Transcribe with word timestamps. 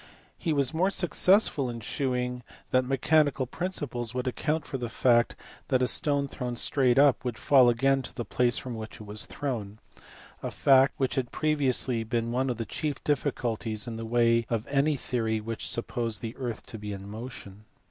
He 0.35 0.51
was 0.51 0.73
more 0.73 0.89
successful 0.89 1.69
in 1.69 1.79
shewing 1.79 2.41
that 2.71 2.83
mechanical 2.83 3.45
principles 3.45 4.15
would 4.15 4.25
account 4.25 4.65
for 4.65 4.79
the 4.79 4.89
fact 4.89 5.35
that 5.67 5.83
a 5.83 5.87
stone 5.87 6.27
thrown 6.27 6.55
straight 6.55 6.97
up 6.97 7.23
would 7.23 7.37
fall 7.37 7.69
again 7.69 8.01
to 8.01 8.15
the 8.15 8.25
place 8.25 8.57
from 8.57 8.73
which 8.73 8.95
it 8.95 9.01
was 9.05 9.25
thrown 9.27 9.77
a 10.41 10.49
fact 10.49 10.95
which 10.97 11.13
had 11.13 11.31
previously 11.31 12.03
been 12.03 12.31
one 12.31 12.49
of 12.49 12.57
the 12.57 12.65
chief 12.65 13.03
difficulties 13.03 13.85
in 13.85 13.97
the 13.97 14.03
way 14.05 14.47
of 14.49 14.65
any 14.69 14.95
theory 14.97 15.39
which 15.39 15.69
supposed 15.69 16.21
the 16.21 16.35
earth 16.35 16.65
to 16.65 16.79
be 16.79 16.91
in 16.91 17.07
motion. 17.07 17.65